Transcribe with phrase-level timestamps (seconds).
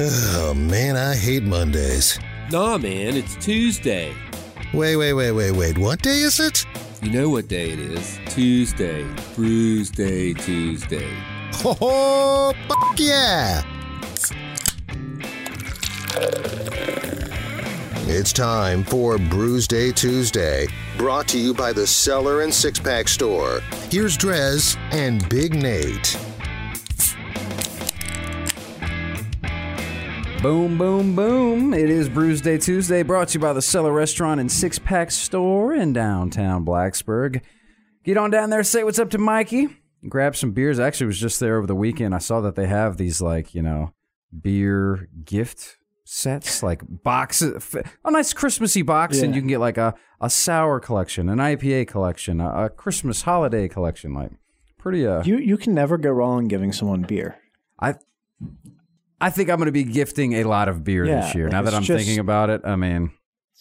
[0.00, 2.18] Oh man, I hate Mondays.
[2.50, 4.12] Nah, man, it's Tuesday.
[4.72, 5.78] Wait, wait, wait, wait, wait.
[5.78, 6.66] What day is it?
[7.00, 8.18] You know what day it is?
[8.26, 9.06] Tuesday.
[9.36, 11.08] Bruise Day Tuesday.
[11.64, 13.62] Oh, fuck yeah!
[18.08, 20.66] It's time for Brews Day Tuesday,
[20.98, 23.60] brought to you by the Cellar and Six Pack Store.
[23.90, 26.18] Here's Drez and Big Nate.
[30.44, 31.72] Boom, boom, boom.
[31.72, 35.10] It is Brews Day Tuesday, brought to you by the Cellar Restaurant and Six Pack
[35.10, 37.40] Store in downtown Blacksburg.
[38.04, 39.68] Get on down there, say what's up to Mikey,
[40.06, 40.78] grab some beers.
[40.78, 42.14] I actually was just there over the weekend.
[42.14, 43.94] I saw that they have these, like, you know,
[44.38, 47.74] beer gift sets, like boxes,
[48.04, 51.88] a nice Christmassy box, and you can get like a, a sour collection, an IPA
[51.88, 54.12] collection, a, a Christmas holiday collection.
[54.12, 54.32] Like,
[54.76, 57.38] pretty, uh, You you can never go wrong giving someone beer.
[57.80, 57.94] I
[59.24, 61.48] I think I'm going to be gifting a lot of beer Yeah, this year.
[61.48, 63.10] Now that I'm just- thinking about it, I mean,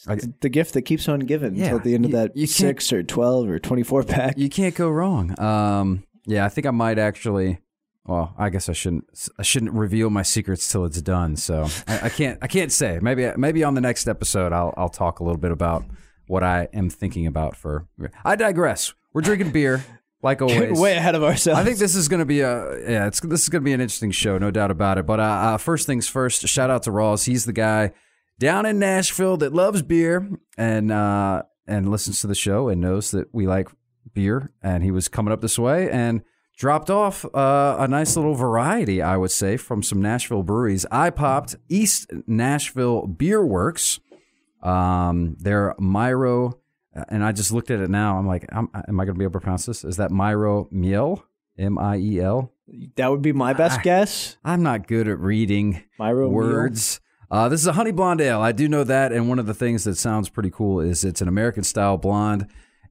[0.07, 2.91] I- the gift that keeps on giving Yeah, until the end of that you six
[2.91, 4.37] or twelve or twenty four pack.
[4.37, 5.39] you can't go wrong.
[5.39, 7.59] Um, yeah, I think I might actually.
[8.05, 9.05] Well, I guess I shouldn't.
[9.39, 11.37] I shouldn't reveal my secrets till it's done.
[11.37, 12.37] So I, I can't.
[12.41, 12.99] I can't say.
[13.01, 13.31] Maybe.
[13.37, 14.73] Maybe on the next episode, I'll.
[14.75, 15.85] I'll talk a little bit about
[16.27, 17.87] what I am thinking about for.
[18.25, 18.93] I digress.
[19.13, 19.85] We're drinking beer,
[20.23, 20.79] like always.
[20.79, 21.59] Way ahead of ourselves.
[21.59, 23.07] I think this is going to be a yeah.
[23.07, 25.05] It's this is going to be an interesting show, no doubt about it.
[25.05, 27.25] But uh, uh, first things first, shout out to Rawls.
[27.25, 27.91] He's the guy
[28.39, 33.11] down in Nashville that loves beer and uh, and listens to the show and knows
[33.11, 33.69] that we like
[34.13, 34.51] beer.
[34.61, 36.23] And he was coming up this way and
[36.57, 40.85] dropped off uh, a nice little variety, I would say, from some Nashville breweries.
[40.91, 43.99] I popped East Nashville Beer Works.
[44.61, 46.59] Um, they're Miro,
[47.09, 48.17] and I just looked at it now.
[48.17, 49.83] I'm like, am, am I going to be able to pronounce this?
[49.83, 51.23] Is that Miro Miel?
[51.57, 52.51] M I E L?
[52.95, 53.83] that would be my best Ah.
[53.83, 54.37] guess.
[54.43, 56.99] I'm not good at reading Myro words.
[57.29, 58.41] Uh, this is a honey blonde ale.
[58.41, 61.21] I do know that, and one of the things that sounds pretty cool is it's
[61.21, 62.47] an American style blonde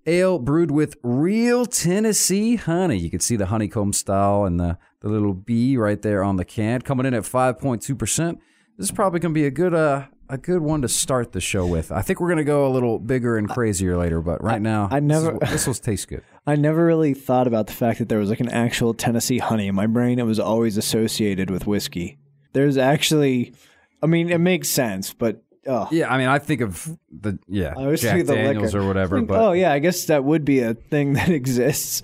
[0.06, 2.98] ale brewed with real Tennessee honey.
[2.98, 6.44] You can see the honeycomb style and the, the little bee right there on the
[6.44, 8.40] can, coming in at 5.2 percent.
[8.76, 11.40] This is probably going to be a good uh, a good one to start the
[11.40, 11.92] show with.
[11.92, 14.88] I think we're going to go a little bigger and crazier later, but right now,
[14.90, 16.22] I never- this, is- this will taste good.
[16.46, 19.68] I never really thought about the fact that there was like an actual Tennessee honey
[19.68, 20.18] in my brain.
[20.18, 22.18] It was always associated with whiskey.
[22.52, 23.54] There's actually,
[24.02, 27.74] I mean, it makes sense, but oh, Yeah, I mean, I think of the yeah
[27.76, 28.84] I was Jack the Daniels liquor.
[28.84, 32.02] or whatever, Think, but oh yeah, I guess that would be a thing that exists.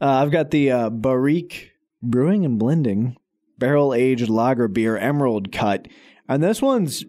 [0.00, 1.70] Uh, I've got the uh, Barrique
[2.02, 3.16] Brewing and Blending
[3.58, 5.86] barrel aged lager beer Emerald Cut,
[6.28, 7.04] and this one's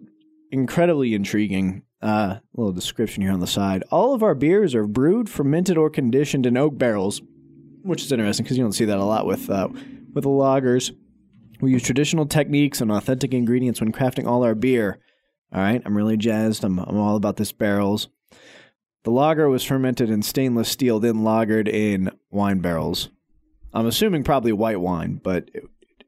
[0.50, 1.82] incredibly intriguing.
[2.02, 3.84] Uh, little description here on the side.
[3.90, 7.20] All of our beers are brewed, fermented, or conditioned in oak barrels,
[7.82, 9.68] which is interesting because you don't see that a lot with uh,
[10.14, 10.96] with the lagers.
[11.60, 14.98] We use traditional techniques and authentic ingredients when crafting all our beer.
[15.52, 16.64] All right, I'm really jazzed.
[16.64, 18.08] I'm, I'm all about this barrels.
[19.02, 23.10] The lager was fermented in stainless steel, then lagered in wine barrels.
[23.72, 25.50] I'm assuming probably white wine, but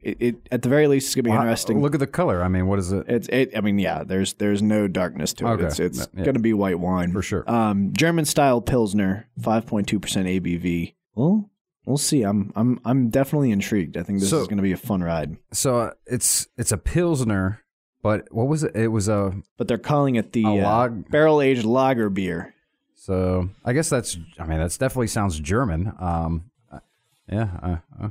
[0.02, 1.80] it, it, at the very least it's gonna be Wow, interesting.
[1.80, 2.42] Look at the color.
[2.42, 3.04] I mean, what is it?
[3.08, 3.56] It's it.
[3.56, 4.04] I mean, yeah.
[4.04, 5.50] There's there's no darkness to it.
[5.50, 5.66] Okay.
[5.66, 6.24] It's it's Yeah.
[6.24, 7.48] gonna be white wine For sure.
[7.50, 10.94] Um, German style pilsner, five point two percent ABV.
[11.14, 11.48] Well,
[11.86, 12.22] we'll see.
[12.22, 13.96] I'm I'm I'm definitely intrigued.
[13.96, 15.36] I think this So- is gonna be a fun ride.
[15.52, 17.62] So uh, it's it's a pilsner,
[18.02, 18.74] but what was it?
[18.74, 22.54] It was a But they're calling it the uh, barrel aged lager beer.
[22.94, 25.92] so I guess that's I mean that's definitely sounds German.
[26.00, 26.78] Um, uh,
[27.30, 27.48] yeah.
[27.62, 28.08] Uh, uh,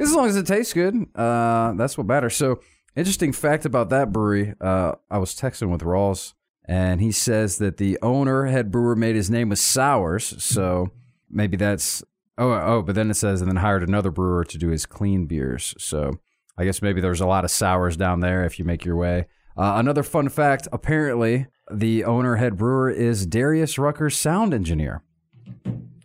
[0.00, 2.36] as long as it tastes good, uh, that's what matters.
[2.36, 2.60] So
[2.96, 4.54] interesting fact about that brewery.
[4.60, 6.34] Uh, I was texting with Rawls,
[6.64, 10.42] and he says that the owner head brewer made his name with sours.
[10.42, 10.90] So
[11.30, 12.02] maybe that's
[12.38, 15.26] oh oh, but then it says and then hired another brewer to do his clean
[15.26, 15.74] beers.
[15.78, 16.12] So
[16.56, 19.26] I guess maybe there's a lot of sours down there if you make your way.
[19.56, 25.02] Uh, another fun fact: apparently, the owner head brewer is Darius Rucker's sound engineer.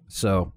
[0.08, 0.54] So,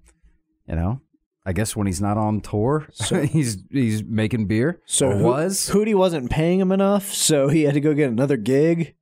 [0.67, 1.01] you know,
[1.45, 2.87] I guess when he's not on tour,
[3.29, 4.81] he's he's making beer.
[4.85, 8.37] So or was Hootie wasn't paying him enough, so he had to go get another
[8.37, 8.95] gig.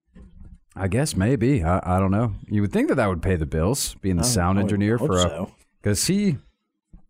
[0.76, 2.36] I guess maybe I, I don't know.
[2.48, 4.98] You would think that that would pay the bills, being the sound I would engineer
[4.98, 5.52] for a so.
[5.82, 6.38] because he.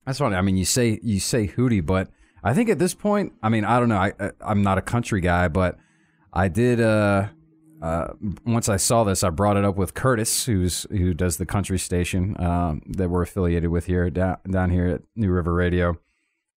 [0.06, 0.38] That's funny.
[0.38, 2.09] I mean, you say you say Hootie, but
[2.44, 3.97] I think at this point, I mean, I don't know.
[3.97, 5.77] I, I I'm not a country guy, but
[6.31, 6.80] I did.
[6.80, 7.27] uh
[7.81, 8.07] uh,
[8.45, 11.77] once I saw this, I brought it up with Curtis, who's who does the country
[11.77, 15.97] station um, that we're affiliated with here down down here at New River Radio.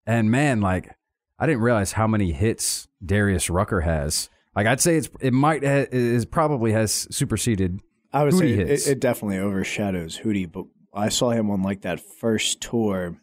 [0.05, 0.95] And man, like
[1.37, 4.29] I didn't realize how many hits Darius Rucker has.
[4.55, 7.81] Like I'd say it's it might ha- is probably has superseded.
[8.11, 8.87] I would Hootie say hits.
[8.87, 13.17] it, it definitely overshadows Hootie, but I saw him on like that first tour.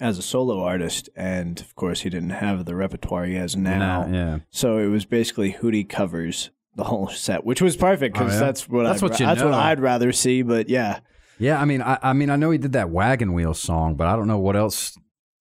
[0.00, 4.06] as a solo artist, and of course he didn't have the repertoire he has now.
[4.06, 4.38] Nah, yeah.
[4.50, 8.40] So it was basically Hootie covers the whole set, which was perfect because Oh, yeah?
[8.40, 9.54] that's what That's I'd, what you that's what.
[9.54, 10.42] I'd rather see.
[10.42, 11.00] But yeah,
[11.38, 14.06] Yeah, I mean, I, I mean, I know he did that wagon wheel song, but
[14.06, 14.96] I don't know what else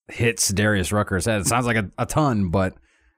[0.09, 1.41] hits Darius Rucker's head.
[1.41, 2.73] It sounds like a, a ton, but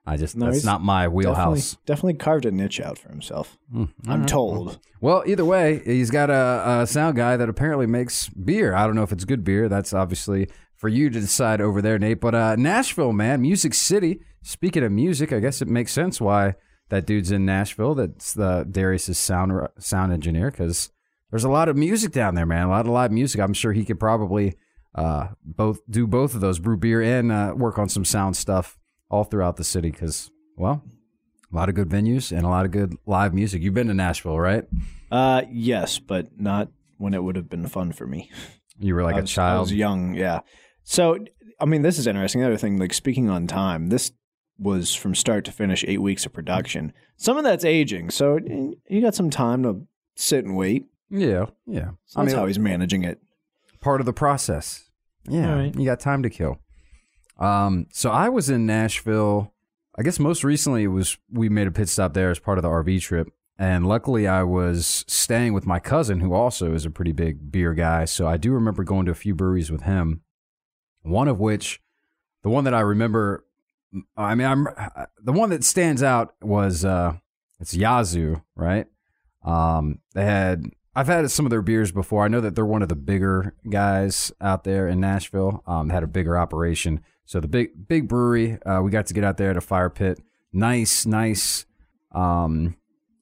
[0.06, 1.72] I just No, that's not my wheelhouse.
[1.86, 3.58] definitely, definitely carved a niche out for himself.
[3.76, 4.28] All I'm right.
[4.30, 4.80] told.
[5.02, 8.76] Well, either way, he's got a, a sound guy that apparently makes beer.
[8.76, 9.68] I don't know if it's good beer.
[9.70, 12.20] That's obviously for you to decide over there, Nate.
[12.22, 14.20] But uh, Nashville, man, Music City.
[14.42, 16.56] Speaking of music, I guess it makes sense why
[16.94, 17.96] that dude's in Nashville.
[17.96, 20.92] That's the Darius's sound sound engineer because
[21.32, 22.68] there's a lot of music down there, man.
[22.68, 23.42] A lot of live music.
[23.42, 24.54] I'm sure he could probably
[24.94, 28.78] uh, both do both of those, brew beer and uh, work on some sound stuff
[29.10, 29.90] all throughout the city.
[29.90, 30.84] Because well,
[31.52, 33.64] a lot of good venues and a lot of good live music.
[33.64, 34.66] You've been to Nashville, right?
[35.12, 36.68] Uh, yes, but not
[37.00, 38.30] when it would have been fun for me.
[38.80, 39.62] You were like I a was, I child.
[39.62, 40.42] was young, yeah.
[40.84, 41.18] So,
[41.60, 42.42] I mean, this is interesting.
[42.42, 44.12] The other thing, like speaking on time, this
[44.58, 46.94] was from start to finish eight weeks of production.
[47.18, 48.40] Some of that's aging, so
[48.90, 49.86] you got some time to
[50.16, 50.86] sit and wait.
[51.10, 51.92] Yeah, yeah.
[52.06, 53.20] So I that's mean, how he's managing it.
[53.82, 54.90] part of the process.
[55.28, 55.76] Yeah, All right.
[55.76, 56.60] you got time to kill.
[57.40, 59.54] Um, so I was in Nashville.
[59.98, 62.62] I guess most recently it was we made a pit stop there as part of
[62.64, 66.90] the RV trip, and luckily I was staying with my cousin who also is a
[66.90, 68.06] pretty big beer guy.
[68.06, 70.22] So I do remember going to a few breweries with him.
[71.04, 71.82] One of which,
[72.44, 73.46] the one that I remember,
[74.18, 74.68] I mean, I'm
[75.22, 77.14] the one that stands out was uh,
[77.60, 78.88] it's Yazoo, right?
[79.44, 82.24] Um, they had I've had some of their beers before.
[82.24, 85.64] I know that they're one of the bigger guys out there in Nashville.
[85.66, 88.62] Um, had a bigger operation, so the big big brewery.
[88.64, 90.20] Uh, we got to get out there at a fire pit.
[90.52, 91.66] Nice, nice,
[92.12, 92.78] um,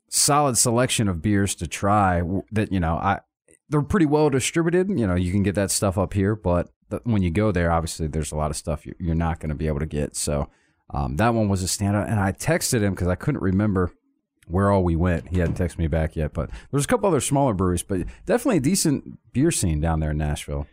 [0.10, 2.22] solid selection of beers to try.
[2.52, 3.22] That you know, I
[3.70, 4.90] they're pretty well distributed.
[4.90, 6.70] You know, you can get that stuff up here, but
[7.04, 9.68] when you go there, obviously there's a lot of stuff you're not going to be
[9.68, 10.16] able to get.
[10.16, 10.50] So
[10.94, 13.92] um, that one was a standout, and I texted him because I couldn't remember
[14.48, 15.30] where all we went.
[15.30, 18.58] He hadn't texted me back yet, but there's a couple other smaller breweries, but definitely
[18.58, 20.68] a decent beer scene down there in Nashville.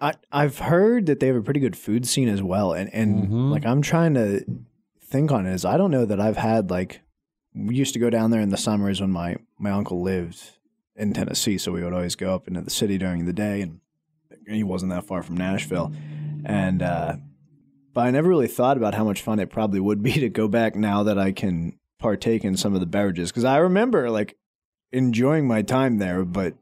[0.00, 3.50] I I've heard that they have a pretty good food scene as well, and and
[3.50, 4.44] like I'm trying to
[5.02, 5.54] think on it.
[5.54, 7.02] Is I don't know that I've had like
[7.54, 10.40] we used to go down there in the summers when my my uncle lived
[10.96, 13.80] in Tennessee, so we would always go up into the city during the day, and
[14.46, 15.92] he wasn't that far from Nashville,
[16.44, 17.16] and uh,
[17.94, 20.48] but I never really thought about how much fun it probably would be to go
[20.48, 24.36] back now that I can partake in some of the beverages because I remember like
[24.92, 26.54] enjoying my time there, but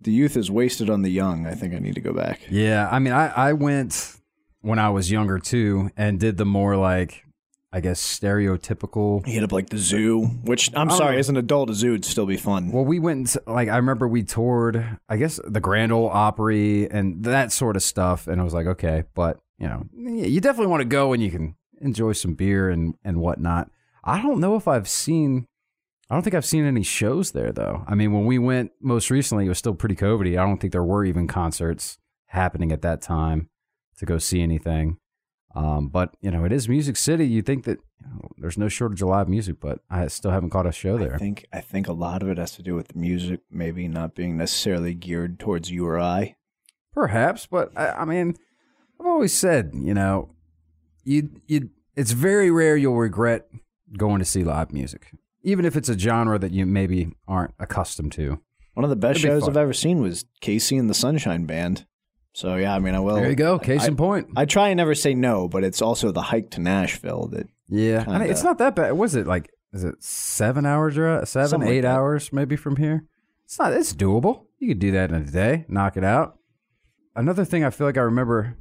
[0.00, 1.46] the youth is wasted on the young.
[1.46, 2.40] I think I need to go back.
[2.50, 4.16] Yeah, I mean, I, I went
[4.62, 7.24] when I was younger too and did the more like,
[7.72, 9.24] I guess, stereotypical.
[9.26, 10.96] Hit up like the zoo, which I'm Oh.
[10.96, 12.72] sorry, as an adult, a zoo would still be fun.
[12.72, 16.90] Well, we went and, like I remember we toured, I guess, the Grand Ole Opry
[16.90, 20.70] and that sort of stuff, and I was like, okay, but you know, you definitely
[20.70, 23.70] want to go and you can enjoy some beer and and whatnot.
[24.02, 25.46] I don't know if I've seen.
[26.08, 27.84] I don't think I've seen any shows there though.
[27.86, 30.32] I mean, when we went most recently, it was still pretty COVIDy.
[30.32, 31.98] I don't think there were even concerts
[32.28, 33.48] happening at that time
[33.98, 34.96] to go see anything.
[35.54, 37.26] Um, but you know, it is Music City.
[37.26, 40.50] You think that you know, there's no shortage of live music, but I still haven't
[40.50, 41.14] caught a show there.
[41.14, 43.88] I think I think a lot of it has to do with the music, maybe
[43.88, 46.36] not being necessarily geared towards you or I.
[46.94, 48.36] Perhaps, but I, I mean,
[49.00, 50.30] I've always said, you know,
[51.04, 53.48] you you it's very rare you'll regret
[53.96, 55.12] going to see live music,
[55.42, 58.40] even if it's a genre that you maybe aren't accustomed to.
[58.74, 59.50] One of the best It'd be shows fun.
[59.50, 61.86] I've ever seen was KC and the Sunshine Band.
[62.32, 63.16] So yeah, I mean, I will.
[63.16, 64.28] there you go, case I, in point.
[64.36, 68.04] I try and never say no, but it's also the hike to Nashville that yeah,
[68.06, 68.92] I mean, it's not that bad.
[68.92, 69.50] Was it like?
[69.72, 71.94] Is it seven hours or Seven, like eight that.
[71.96, 73.06] hours maybe from here?
[73.44, 73.72] It's not.
[73.72, 74.46] It's doable.
[74.58, 75.64] You could do that in a day.
[75.68, 76.38] Knock it out.
[77.14, 78.56] Another thing I feel like I remember.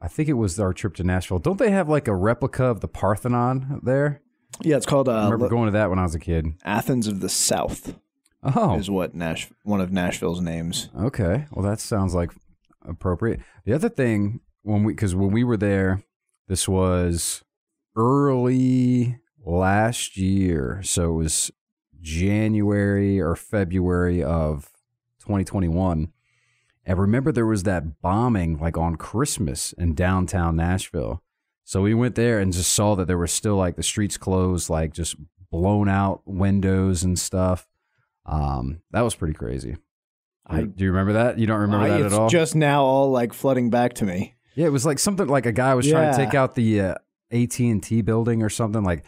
[0.00, 1.38] I think it was our trip to Nashville.
[1.40, 4.22] Don't they have like a replica of the Parthenon there?
[4.62, 6.46] yeah, it's called I uh, remember Lo- going to that when I was a kid.
[6.64, 7.96] Athens of the South
[8.42, 10.88] Oh, is what Nash one of Nashville's names.
[10.98, 11.46] okay.
[11.52, 12.30] Well, that sounds like
[12.86, 13.40] appropriate.
[13.64, 16.02] The other thing when we because when we were there,
[16.46, 17.42] this was
[17.96, 21.50] early last year, so it was
[22.00, 24.70] January or February of
[25.20, 26.12] 2021.
[26.88, 31.22] And remember, there was that bombing like on Christmas in downtown Nashville.
[31.64, 34.70] So we went there and just saw that there were still like the streets closed,
[34.70, 35.14] like just
[35.50, 37.68] blown out windows and stuff.
[38.24, 39.76] Um, that was pretty crazy.
[40.46, 41.38] I- do you remember that?
[41.38, 42.28] You don't remember I- that it's at all?
[42.30, 44.34] just now all like flooding back to me.
[44.54, 46.94] yeah, it was like something like a guy was trying to take out the uh,
[47.30, 49.04] AT and T building or something like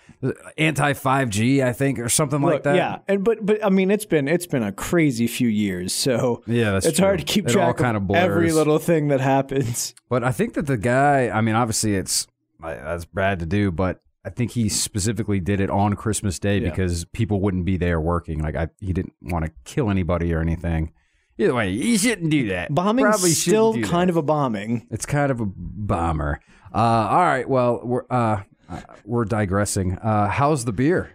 [0.58, 2.76] anti five G, I think, or something like that.
[2.76, 6.42] Yeah, and but but I mean, it's been it's been a crazy few years, so
[6.46, 7.06] Yeah, that's it's true.
[7.06, 9.94] hard to keep It track all kind of of every little thing that happens.
[10.08, 12.26] But I think that the guy, I mean, obviously it's
[12.60, 16.68] that's bad to do, but I think he specifically did it on Christmas Day Yeah.
[16.70, 18.40] because people wouldn't be there working.
[18.40, 20.92] Like I, he didn't want to kill anybody or anything.
[21.40, 22.74] Either way, you shouldn't do that.
[22.74, 24.12] Bombing's Probably still shouldn't do kind that.
[24.12, 24.86] of a bombing.
[24.90, 26.38] It's kind of a bomber.
[26.72, 29.96] Uh, all right, well, we're uh, uh, we're digressing.
[29.96, 31.12] Uh, how's the beer?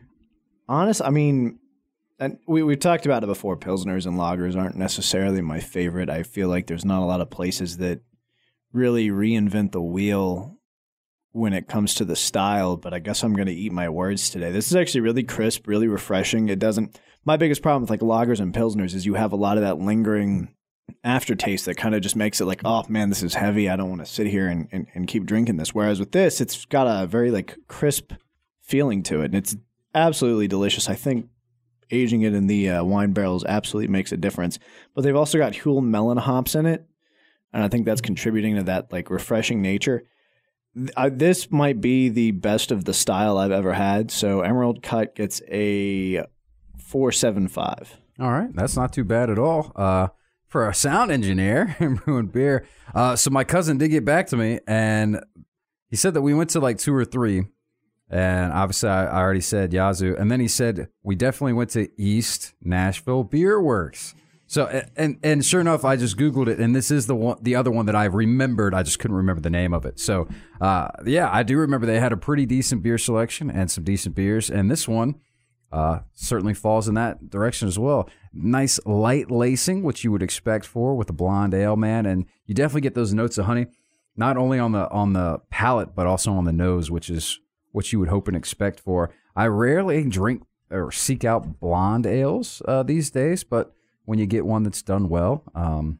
[0.67, 1.60] Honest, I mean,
[2.20, 3.55] and we we've talked about it before.
[3.55, 6.10] Pilsners and lagers aren't necessarily my favorite.
[6.10, 8.01] I feel like there's not a lot of places that
[8.74, 10.58] really reinvent the wheel
[11.35, 12.77] when it comes to the style.
[12.77, 14.51] But I guess I'm going to eat my words today.
[14.51, 16.47] This is actually really crisp, really refreshing.
[16.47, 16.97] It doesn't.
[17.25, 19.79] My biggest problem with like lagers and pilsners is you have a lot of that
[19.79, 20.55] lingering
[21.03, 23.69] aftertaste that kind of just makes it like, oh man, this is heavy.
[23.69, 25.75] I don't want to sit here and, and, and keep drinking this.
[25.75, 28.13] Whereas with this, it's got a very like crisp
[28.61, 29.55] feeling to it, and it's
[29.93, 30.89] absolutely delicious.
[30.89, 31.27] I think
[31.91, 34.57] aging it in the uh, wine barrels absolutely makes a difference.
[34.93, 36.85] But they've also got Huell Melon hops in it,
[37.51, 40.03] and I think that's contributing to that like refreshing nature.
[40.96, 44.12] Uh, this might be the best of the style I've ever had.
[44.12, 46.25] So Emerald Cut gets a
[46.77, 47.98] four seven five.
[48.20, 49.72] All right, that's not too bad at all.
[49.75, 50.08] Uh,
[50.48, 52.65] for a sound engineer and brewing beer.
[52.94, 55.22] Uh, so my cousin did get back to me, and
[55.89, 57.46] he said that we went to like two or three,
[58.10, 62.53] and obviously I already said Yazoo, and then he said we definitely went to East
[62.62, 64.15] Nashville Beer Works.
[64.47, 67.55] So and and sure enough, I just googled it, and this is the one, the
[67.55, 68.75] other one that I remembered.
[68.75, 69.99] I just couldn't remember the name of it.
[69.99, 70.27] So
[70.61, 74.13] uh, yeah, I do remember they had a pretty decent beer selection and some decent
[74.13, 75.15] beers, and this one
[75.71, 78.07] uh, certainly falls in that direction as well.
[78.33, 82.53] Nice light lacing, which you would expect for with a blonde ale, man, and you
[82.53, 83.65] definitely get those notes of honey,
[84.15, 87.39] not only on the on the palate but also on the nose, which is
[87.71, 89.11] what you would hope and expect for.
[89.35, 93.73] I rarely drink or seek out blonde ales uh, these days, but
[94.05, 96.00] when you get one that's done well, um,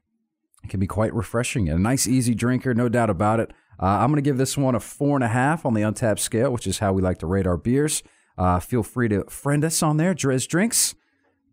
[0.64, 1.70] it can be quite refreshing.
[1.70, 3.52] And a nice, easy drinker, no doubt about it.
[3.80, 6.20] Uh, I'm going to give this one a four and a half on the Untappd
[6.20, 8.04] scale, which is how we like to rate our beers.
[8.38, 10.96] Uh, feel free to friend us on there, Drez Drinks.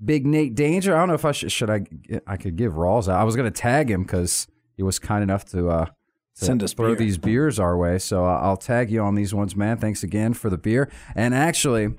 [0.04, 0.96] Big Nate Danger.
[0.96, 1.52] I don't know if I should.
[1.52, 1.84] Should I?
[2.26, 3.08] I could give Rawls.
[3.08, 5.92] I was going to tag him because he was kind enough to, uh, to
[6.44, 6.96] Send us throw beer.
[6.96, 7.98] these beers our way.
[7.98, 9.78] So uh, I'll tag you on these ones, man.
[9.78, 10.90] Thanks again for the beer.
[11.14, 11.94] And actually,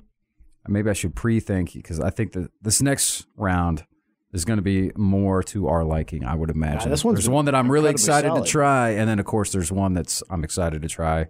[0.68, 3.86] maybe I should pre-think because I think that this next round
[4.34, 6.24] is going to be more to our liking.
[6.24, 6.90] I would imagine.
[6.90, 8.44] this one's there's one that I'm really excited solid.
[8.44, 11.28] to try, and then of course there's one that's I'm excited to try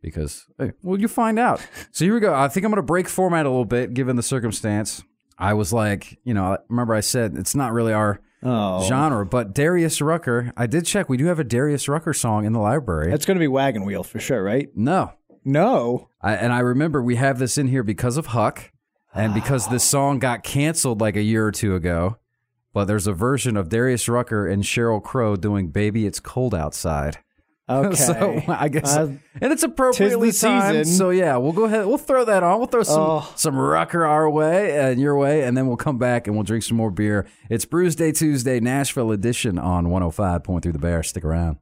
[0.00, 1.66] because hey, well you find out.
[1.90, 2.32] so here we go.
[2.34, 5.02] I think I'm going to break format a little bit given the circumstance.
[5.38, 9.54] I was like, you know, remember I said it's not really our Oh, genre, but
[9.54, 10.52] Darius Rucker.
[10.56, 11.08] I did check.
[11.08, 13.08] We do have a Darius Rucker song in the library.
[13.08, 14.68] that's going to be Wagon Wheel for sure, right?
[14.74, 15.12] no,
[15.44, 16.08] No.
[16.20, 18.72] I, and I remember we have this in here because of Huck,
[19.14, 22.16] and because this song got canceled like a year or two ago.
[22.74, 27.18] But there's a version of Darius Rucker and Sheryl Crow doing "Baby It's Cold Outside."
[27.70, 27.94] Okay.
[27.94, 30.84] so I guess, Uh, and it's appropriately timed.
[30.84, 30.84] season.
[30.84, 31.86] So yeah, we'll go ahead.
[31.86, 32.58] We'll throw that on.
[32.58, 33.32] We'll throw some Oh.
[33.36, 36.64] some Rucker our way and your way, and then we'll come back and we'll drink
[36.64, 37.24] some more beer.
[37.48, 41.02] It's Brews Day Tuesday, Nashville edition on 105 point through the bear.
[41.04, 41.58] Stick around.